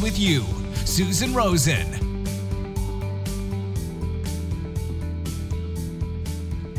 with 0.00 0.18
you. 0.18 0.44
Susan 0.84 1.34
Rosen. 1.34 1.86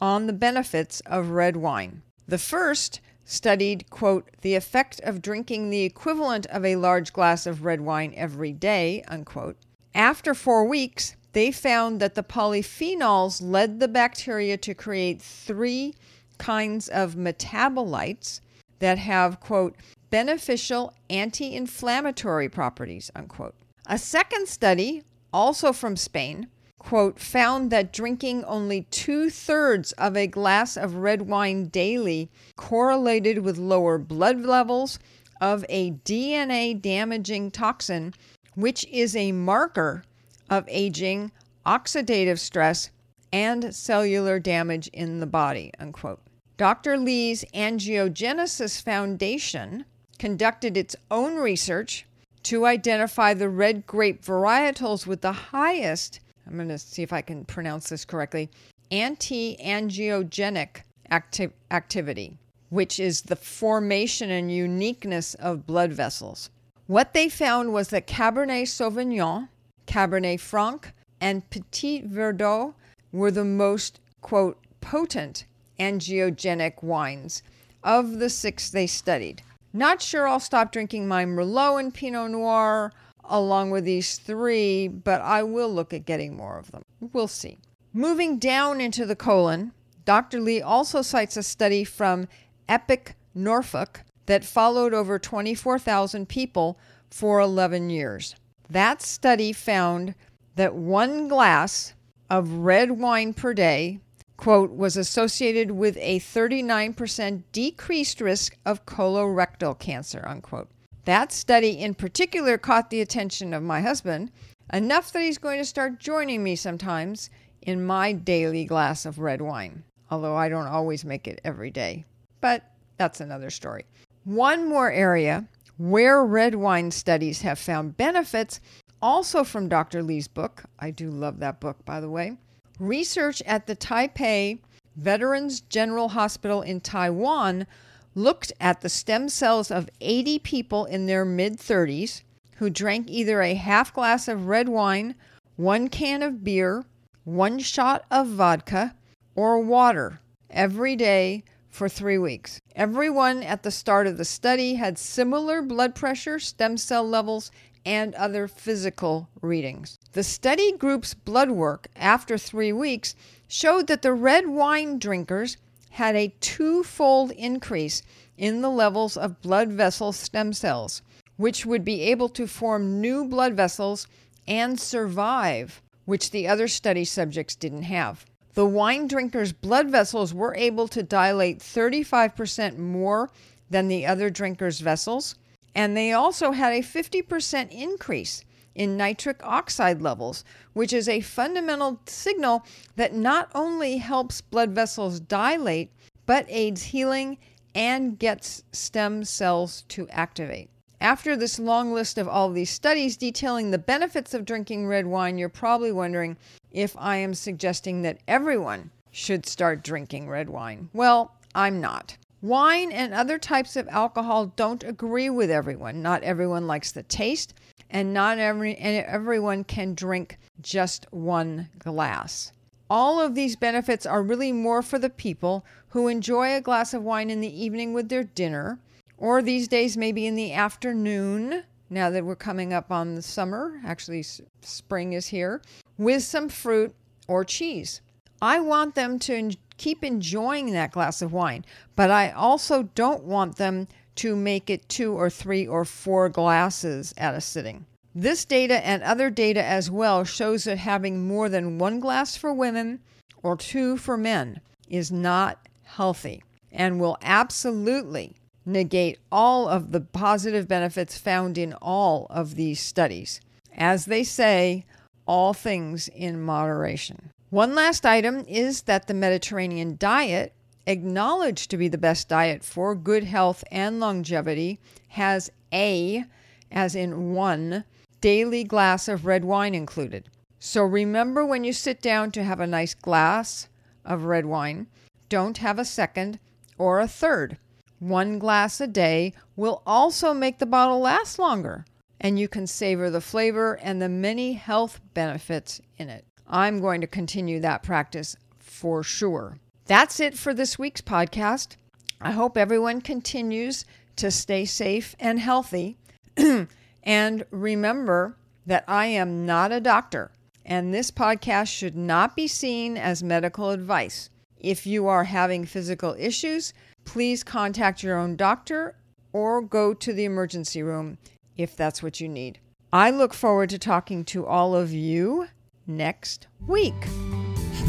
on 0.00 0.26
the 0.26 0.32
benefits 0.32 1.00
of 1.00 1.30
red 1.30 1.58
wine. 1.58 2.00
The 2.26 2.38
first 2.38 3.02
studied, 3.26 3.90
quote, 3.90 4.30
the 4.40 4.54
effect 4.54 4.98
of 5.00 5.20
drinking 5.20 5.68
the 5.68 5.82
equivalent 5.82 6.46
of 6.46 6.64
a 6.64 6.76
large 6.76 7.12
glass 7.12 7.46
of 7.46 7.62
red 7.62 7.82
wine 7.82 8.14
every 8.16 8.52
day, 8.52 9.04
unquote. 9.06 9.58
After 9.94 10.32
four 10.32 10.64
weeks, 10.64 11.14
they 11.34 11.52
found 11.52 12.00
that 12.00 12.14
the 12.14 12.22
polyphenols 12.22 13.42
led 13.42 13.80
the 13.80 13.88
bacteria 13.88 14.56
to 14.56 14.74
create 14.74 15.20
three 15.20 15.94
kinds 16.42 16.88
of 16.88 17.14
metabolites 17.14 18.40
that 18.80 18.98
have, 18.98 19.38
quote, 19.38 19.76
beneficial 20.10 20.92
anti 21.08 21.54
inflammatory 21.54 22.48
properties, 22.48 23.12
unquote. 23.14 23.54
A 23.86 23.96
second 23.96 24.48
study, 24.48 25.04
also 25.32 25.72
from 25.72 25.96
Spain, 25.96 26.48
quote, 26.80 27.20
found 27.20 27.70
that 27.70 27.92
drinking 27.92 28.42
only 28.44 28.82
two 28.90 29.30
thirds 29.30 29.92
of 29.92 30.16
a 30.16 30.26
glass 30.26 30.76
of 30.76 30.96
red 30.96 31.22
wine 31.22 31.66
daily 31.66 32.28
correlated 32.56 33.38
with 33.38 33.56
lower 33.56 33.96
blood 33.96 34.40
levels 34.40 34.98
of 35.40 35.64
a 35.68 35.92
DNA 35.92 36.80
damaging 36.80 37.52
toxin, 37.52 38.14
which 38.56 38.84
is 38.88 39.14
a 39.14 39.30
marker 39.30 40.02
of 40.50 40.64
aging, 40.66 41.30
oxidative 41.64 42.40
stress, 42.40 42.90
and 43.32 43.72
cellular 43.72 44.40
damage 44.40 44.88
in 44.88 45.20
the 45.20 45.26
body. 45.26 45.70
Unquote. 45.78 46.20
Dr. 46.56 46.96
Li's 46.96 47.44
Angiogenesis 47.54 48.82
Foundation 48.82 49.84
conducted 50.18 50.76
its 50.76 50.94
own 51.10 51.36
research 51.36 52.06
to 52.44 52.66
identify 52.66 53.34
the 53.34 53.48
red 53.48 53.86
grape 53.86 54.24
varietals 54.24 55.06
with 55.06 55.20
the 55.20 55.32
highest, 55.32 56.20
I'm 56.46 56.56
going 56.56 56.68
to 56.68 56.78
see 56.78 57.02
if 57.02 57.12
I 57.12 57.22
can 57.22 57.44
pronounce 57.44 57.88
this 57.88 58.04
correctly, 58.04 58.50
anti 58.90 59.56
angiogenic 59.56 60.82
acti- 61.10 61.50
activity, 61.70 62.36
which 62.70 62.98
is 62.98 63.22
the 63.22 63.36
formation 63.36 64.30
and 64.30 64.50
uniqueness 64.50 65.34
of 65.34 65.66
blood 65.66 65.92
vessels. 65.92 66.50
What 66.86 67.14
they 67.14 67.28
found 67.28 67.72
was 67.72 67.88
that 67.88 68.06
Cabernet 68.06 68.66
Sauvignon 68.66 69.48
Cabernet 69.86 70.40
Franc, 70.40 70.92
and 71.20 71.48
Petit 71.50 72.02
Verdot 72.02 72.74
were 73.12 73.30
the 73.30 73.44
most, 73.44 74.00
quote, 74.20 74.58
potent 74.80 75.44
angiogenic 75.82 76.82
wines 76.82 77.42
of 77.82 78.18
the 78.18 78.30
six 78.30 78.70
they 78.70 78.86
studied. 78.86 79.42
Not 79.72 80.02
sure 80.02 80.28
I'll 80.28 80.40
stop 80.40 80.70
drinking 80.70 81.08
my 81.08 81.24
Merlot 81.24 81.80
and 81.80 81.94
Pinot 81.94 82.30
Noir 82.30 82.92
along 83.24 83.70
with 83.70 83.84
these 83.84 84.18
three, 84.18 84.88
but 84.88 85.20
I 85.20 85.42
will 85.42 85.72
look 85.72 85.92
at 85.92 86.06
getting 86.06 86.36
more 86.36 86.58
of 86.58 86.70
them. 86.70 86.82
We'll 87.12 87.28
see. 87.28 87.58
Moving 87.92 88.38
down 88.38 88.80
into 88.80 89.06
the 89.06 89.16
colon, 89.16 89.72
Dr. 90.04 90.40
Li 90.40 90.60
also 90.60 91.02
cites 91.02 91.36
a 91.36 91.42
study 91.42 91.84
from 91.84 92.28
Epic, 92.68 93.14
Norfolk, 93.34 94.02
that 94.26 94.44
followed 94.44 94.94
over 94.94 95.18
24,000 95.18 96.28
people 96.28 96.78
for 97.10 97.40
11 97.40 97.90
years. 97.90 98.34
That 98.70 99.02
study 99.02 99.52
found 99.52 100.14
that 100.56 100.74
one 100.74 101.28
glass 101.28 101.94
of 102.30 102.50
red 102.50 102.92
wine 102.92 103.34
per 103.34 103.52
day, 103.52 104.00
quote, 104.42 104.72
was 104.72 104.96
associated 104.96 105.70
with 105.70 105.96
a 105.98 106.18
39% 106.18 107.44
decreased 107.52 108.20
risk 108.20 108.56
of 108.66 108.84
colorectal 108.84 109.78
cancer, 109.78 110.24
unquote. 110.26 110.68
That 111.04 111.30
study 111.30 111.78
in 111.78 111.94
particular 111.94 112.58
caught 112.58 112.90
the 112.90 113.00
attention 113.00 113.54
of 113.54 113.62
my 113.62 113.80
husband 113.80 114.32
enough 114.72 115.12
that 115.12 115.22
he's 115.22 115.38
going 115.38 115.60
to 115.60 115.64
start 115.64 116.00
joining 116.00 116.42
me 116.42 116.56
sometimes 116.56 117.30
in 117.60 117.86
my 117.86 118.10
daily 118.10 118.64
glass 118.64 119.06
of 119.06 119.20
red 119.20 119.40
wine, 119.40 119.84
although 120.10 120.34
I 120.34 120.48
don't 120.48 120.66
always 120.66 121.04
make 121.04 121.28
it 121.28 121.40
every 121.44 121.70
day. 121.70 122.04
But 122.40 122.64
that's 122.96 123.20
another 123.20 123.48
story. 123.48 123.84
One 124.24 124.68
more 124.68 124.90
area 124.90 125.46
where 125.78 126.24
red 126.24 126.56
wine 126.56 126.90
studies 126.90 127.42
have 127.42 127.60
found 127.60 127.96
benefits, 127.96 128.58
also 129.00 129.44
from 129.44 129.68
Dr. 129.68 130.02
Li's 130.02 130.26
book. 130.26 130.64
I 130.80 130.90
do 130.90 131.10
love 131.10 131.38
that 131.38 131.60
book, 131.60 131.84
by 131.84 132.00
the 132.00 132.10
way. 132.10 132.38
Research 132.78 133.42
at 133.42 133.66
the 133.66 133.76
Taipei 133.76 134.58
Veterans 134.96 135.60
General 135.60 136.10
Hospital 136.10 136.62
in 136.62 136.80
Taiwan 136.80 137.66
looked 138.14 138.52
at 138.60 138.80
the 138.80 138.88
stem 138.88 139.28
cells 139.28 139.70
of 139.70 139.88
80 140.00 140.38
people 140.40 140.84
in 140.84 141.06
their 141.06 141.24
mid 141.24 141.58
30s 141.58 142.22
who 142.56 142.70
drank 142.70 143.08
either 143.08 143.40
a 143.40 143.54
half 143.54 143.92
glass 143.92 144.28
of 144.28 144.46
red 144.46 144.68
wine, 144.68 145.14
one 145.56 145.88
can 145.88 146.22
of 146.22 146.44
beer, 146.44 146.84
one 147.24 147.58
shot 147.58 148.04
of 148.10 148.28
vodka, 148.28 148.94
or 149.34 149.58
water 149.58 150.20
every 150.50 150.94
day 150.94 151.42
for 151.70 151.88
three 151.88 152.18
weeks. 152.18 152.60
Everyone 152.76 153.42
at 153.42 153.62
the 153.62 153.70
start 153.70 154.06
of 154.06 154.18
the 154.18 154.24
study 154.24 154.74
had 154.74 154.98
similar 154.98 155.62
blood 155.62 155.94
pressure, 155.94 156.38
stem 156.38 156.76
cell 156.76 157.08
levels, 157.08 157.50
and 157.84 158.14
other 158.14 158.46
physical 158.46 159.28
readings. 159.40 159.98
The 160.12 160.22
study 160.22 160.72
group's 160.72 161.14
blood 161.14 161.50
work 161.50 161.88
after 161.96 162.36
three 162.36 162.72
weeks 162.72 163.14
showed 163.48 163.86
that 163.86 164.02
the 164.02 164.12
red 164.12 164.46
wine 164.46 164.98
drinkers 164.98 165.56
had 165.92 166.14
a 166.16 166.34
twofold 166.40 167.30
increase 167.30 168.02
in 168.36 168.60
the 168.60 168.68
levels 168.68 169.16
of 169.16 169.40
blood 169.40 169.70
vessel 169.70 170.12
stem 170.12 170.52
cells, 170.52 171.00
which 171.38 171.64
would 171.64 171.82
be 171.82 172.02
able 172.02 172.28
to 172.28 172.46
form 172.46 173.00
new 173.00 173.24
blood 173.24 173.54
vessels 173.54 174.06
and 174.46 174.78
survive, 174.78 175.80
which 176.04 176.30
the 176.30 176.46
other 176.46 176.68
study 176.68 177.06
subjects 177.06 177.54
didn't 177.54 177.84
have. 177.84 178.26
The 178.52 178.66
wine 178.66 179.06
drinkers' 179.06 179.54
blood 179.54 179.88
vessels 179.88 180.34
were 180.34 180.54
able 180.54 180.88
to 180.88 181.02
dilate 181.02 181.60
35% 181.60 182.76
more 182.76 183.30
than 183.70 183.88
the 183.88 184.04
other 184.04 184.28
drinkers' 184.28 184.80
vessels, 184.80 185.36
and 185.74 185.96
they 185.96 186.12
also 186.12 186.52
had 186.52 186.74
a 186.74 186.82
50% 186.82 187.70
increase 187.70 188.44
in 188.74 188.96
nitric 188.96 189.40
oxide 189.44 190.02
levels, 190.02 190.44
which 190.72 190.92
is 190.92 191.08
a 191.08 191.20
fundamental 191.20 192.00
signal 192.06 192.64
that 192.96 193.14
not 193.14 193.50
only 193.54 193.98
helps 193.98 194.40
blood 194.40 194.70
vessels 194.70 195.20
dilate, 195.20 195.90
but 196.26 196.46
aids 196.48 196.82
healing 196.82 197.38
and 197.74 198.18
gets 198.18 198.62
stem 198.72 199.24
cells 199.24 199.82
to 199.88 200.08
activate. 200.10 200.68
After 201.00 201.34
this 201.34 201.58
long 201.58 201.92
list 201.92 202.16
of 202.16 202.28
all 202.28 202.50
these 202.50 202.70
studies 202.70 203.16
detailing 203.16 203.70
the 203.70 203.78
benefits 203.78 204.34
of 204.34 204.44
drinking 204.44 204.86
red 204.86 205.06
wine, 205.06 205.36
you're 205.36 205.48
probably 205.48 205.90
wondering 205.90 206.36
if 206.70 206.94
I 206.96 207.16
am 207.16 207.34
suggesting 207.34 208.02
that 208.02 208.18
everyone 208.28 208.90
should 209.10 209.44
start 209.44 209.82
drinking 209.82 210.28
red 210.28 210.48
wine. 210.48 210.88
Well, 210.92 211.34
I'm 211.54 211.80
not. 211.80 212.16
Wine 212.40 212.90
and 212.90 213.14
other 213.14 213.38
types 213.38 213.76
of 213.76 213.88
alcohol 213.88 214.46
don't 214.56 214.82
agree 214.82 215.30
with 215.30 215.50
everyone. 215.50 216.02
Not 216.02 216.22
everyone 216.22 216.66
likes 216.66 216.92
the 216.92 217.02
taste, 217.04 217.54
and 217.92 218.12
not 218.12 218.38
every, 218.38 218.74
and 218.74 219.06
everyone 219.06 219.62
can 219.62 219.94
drink 219.94 220.38
just 220.60 221.06
one 221.12 221.68
glass. 221.78 222.50
All 222.90 223.20
of 223.20 223.34
these 223.34 223.54
benefits 223.54 224.04
are 224.04 224.22
really 224.22 224.50
more 224.50 224.82
for 224.82 224.98
the 224.98 225.10
people 225.10 225.64
who 225.90 226.08
enjoy 226.08 226.56
a 226.56 226.60
glass 226.60 226.92
of 226.92 227.04
wine 227.04 227.30
in 227.30 227.40
the 227.40 227.64
evening 227.64 227.92
with 227.92 228.08
their 228.08 228.24
dinner, 228.24 228.80
or 229.16 229.40
these 229.40 229.68
days 229.68 229.96
maybe 229.96 230.26
in 230.26 230.34
the 230.34 230.52
afternoon, 230.52 231.62
now 231.88 232.10
that 232.10 232.24
we're 232.24 232.34
coming 232.34 232.72
up 232.72 232.90
on 232.90 233.14
the 233.14 233.22
summer. 233.22 233.80
Actually, 233.84 234.24
spring 234.62 235.12
is 235.12 235.28
here 235.28 235.62
with 235.98 236.22
some 236.22 236.48
fruit 236.48 236.94
or 237.28 237.44
cheese. 237.44 238.00
I 238.40 238.58
want 238.58 238.94
them 238.94 239.18
to 239.20 239.52
keep 239.76 240.02
enjoying 240.02 240.72
that 240.72 240.92
glass 240.92 241.22
of 241.22 241.32
wine, 241.32 241.64
but 241.94 242.10
I 242.10 242.30
also 242.30 242.84
don't 242.94 243.24
want 243.24 243.56
them 243.56 243.86
to 244.16 244.36
make 244.36 244.68
it 244.68 244.88
two 244.88 245.14
or 245.14 245.30
three 245.30 245.66
or 245.66 245.84
four 245.84 246.28
glasses 246.28 247.14
at 247.16 247.34
a 247.34 247.40
sitting. 247.40 247.86
This 248.14 248.44
data 248.44 248.84
and 248.86 249.02
other 249.02 249.30
data 249.30 249.64
as 249.64 249.90
well 249.90 250.24
shows 250.24 250.64
that 250.64 250.78
having 250.78 251.26
more 251.26 251.48
than 251.48 251.78
one 251.78 251.98
glass 251.98 252.36
for 252.36 252.52
women 252.52 253.00
or 253.42 253.56
two 253.56 253.96
for 253.96 254.16
men 254.16 254.60
is 254.88 255.10
not 255.10 255.66
healthy 255.82 256.42
and 256.70 257.00
will 257.00 257.16
absolutely 257.22 258.36
negate 258.64 259.18
all 259.30 259.68
of 259.68 259.92
the 259.92 260.00
positive 260.00 260.68
benefits 260.68 261.18
found 261.18 261.58
in 261.58 261.72
all 261.74 262.26
of 262.30 262.54
these 262.54 262.80
studies. 262.80 263.40
As 263.76 264.04
they 264.04 264.24
say, 264.24 264.84
all 265.26 265.54
things 265.54 266.08
in 266.08 266.40
moderation. 266.40 267.30
One 267.50 267.74
last 267.74 268.06
item 268.06 268.44
is 268.48 268.82
that 268.82 269.06
the 269.06 269.14
Mediterranean 269.14 269.96
diet 269.98 270.54
acknowledged 270.86 271.70
to 271.70 271.76
be 271.76 271.88
the 271.88 271.98
best 271.98 272.28
diet 272.28 272.64
for 272.64 272.94
good 272.94 273.24
health 273.24 273.62
and 273.70 274.00
longevity, 274.00 274.80
has 275.08 275.50
a, 275.72 276.24
as 276.70 276.94
in 276.94 277.32
one, 277.32 277.84
daily 278.20 278.64
glass 278.64 279.08
of 279.08 279.26
red 279.26 279.44
wine 279.44 279.74
included. 279.74 280.28
So 280.58 280.82
remember 280.82 281.44
when 281.44 281.64
you 281.64 281.72
sit 281.72 282.00
down 282.00 282.30
to 282.32 282.44
have 282.44 282.60
a 282.60 282.66
nice 282.66 282.94
glass 282.94 283.68
of 284.04 284.24
red 284.24 284.46
wine, 284.46 284.86
don't 285.28 285.58
have 285.58 285.78
a 285.78 285.84
second 285.84 286.38
or 286.78 287.00
a 287.00 287.08
third. 287.08 287.58
One 287.98 288.38
glass 288.38 288.80
a 288.80 288.86
day 288.86 289.32
will 289.56 289.82
also 289.86 290.34
make 290.34 290.58
the 290.58 290.66
bottle 290.66 291.00
last 291.00 291.38
longer, 291.38 291.84
and 292.20 292.38
you 292.38 292.48
can 292.48 292.66
savor 292.66 293.10
the 293.10 293.20
flavor 293.20 293.78
and 293.82 294.00
the 294.00 294.08
many 294.08 294.54
health 294.54 295.00
benefits 295.14 295.80
in 295.98 296.08
it. 296.08 296.24
I'm 296.46 296.80
going 296.80 297.00
to 297.00 297.06
continue 297.06 297.60
that 297.60 297.82
practice 297.82 298.36
for 298.58 299.02
sure. 299.02 299.58
That's 299.86 300.20
it 300.20 300.36
for 300.36 300.54
this 300.54 300.78
week's 300.78 301.00
podcast. 301.00 301.76
I 302.20 302.30
hope 302.30 302.56
everyone 302.56 303.00
continues 303.00 303.84
to 304.16 304.30
stay 304.30 304.64
safe 304.64 305.16
and 305.18 305.40
healthy. 305.40 305.98
and 307.02 307.44
remember 307.50 308.36
that 308.66 308.84
I 308.86 309.06
am 309.06 309.44
not 309.44 309.72
a 309.72 309.80
doctor, 309.80 310.30
and 310.64 310.94
this 310.94 311.10
podcast 311.10 311.68
should 311.68 311.96
not 311.96 312.36
be 312.36 312.46
seen 312.46 312.96
as 312.96 313.22
medical 313.22 313.70
advice. 313.70 314.30
If 314.58 314.86
you 314.86 315.08
are 315.08 315.24
having 315.24 315.66
physical 315.66 316.14
issues, 316.16 316.72
please 317.04 317.42
contact 317.42 318.04
your 318.04 318.16
own 318.16 318.36
doctor 318.36 318.94
or 319.32 319.60
go 319.60 319.92
to 319.94 320.12
the 320.12 320.24
emergency 320.24 320.82
room 320.82 321.18
if 321.56 321.76
that's 321.76 322.02
what 322.02 322.20
you 322.20 322.28
need. 322.28 322.60
I 322.92 323.10
look 323.10 323.34
forward 323.34 323.70
to 323.70 323.78
talking 323.78 324.24
to 324.26 324.46
all 324.46 324.76
of 324.76 324.92
you 324.92 325.48
next 325.86 326.46
week. 326.66 326.94